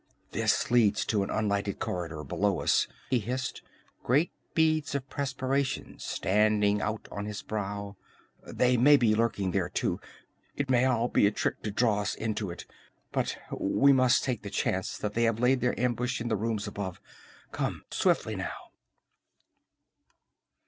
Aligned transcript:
"This 0.31 0.71
leads 0.71 1.05
to 1.05 1.21
an 1.21 1.29
unlighted 1.29 1.77
corridor 1.77 2.23
below 2.23 2.61
us!" 2.61 2.87
he 3.11 3.19
hissed, 3.19 3.61
great 4.01 4.31
beads 4.55 4.95
of 4.95 5.07
perspiration 5.11 5.99
standing 5.99 6.81
out 6.81 7.07
on 7.11 7.27
his 7.27 7.43
brow. 7.43 7.97
"They 8.47 8.77
may 8.77 8.97
be 8.97 9.13
lurking 9.13 9.51
there, 9.51 9.69
too. 9.69 9.99
It 10.55 10.71
may 10.71 10.85
all 10.85 11.07
be 11.07 11.27
a 11.27 11.31
trick 11.31 11.61
to 11.61 11.69
draw 11.69 12.01
us 12.01 12.15
into 12.15 12.49
it. 12.49 12.65
But 13.11 13.37
we 13.51 13.93
must 13.93 14.23
take 14.23 14.41
the 14.41 14.49
chance 14.49 14.97
that 14.97 15.13
they 15.13 15.25
have 15.25 15.39
laid 15.39 15.61
their 15.61 15.79
ambush 15.79 16.19
in 16.19 16.29
the 16.29 16.35
rooms 16.35 16.65
above. 16.67 16.99
Come 17.51 17.83
swiftly, 17.91 18.35
now!" 18.35 18.71